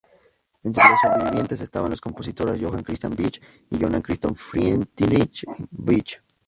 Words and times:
Entre 0.63 0.83
los 0.89 0.99
sobrevivientes 0.99 1.61
estaban 1.61 1.91
los 1.91 2.01
compositores 2.01 2.59
Johann 2.59 2.81
Christian 2.81 3.15
Bach 3.15 3.39
y 3.69 3.77
Johann 3.79 4.01
Christoph 4.01 4.35
Friedrich 4.35 5.45
Bach. 5.69 6.17